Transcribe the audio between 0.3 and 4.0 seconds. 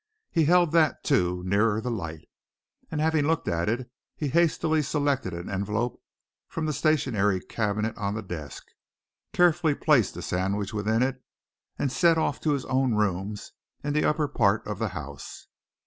He held that, too, nearer the light. And having looked at it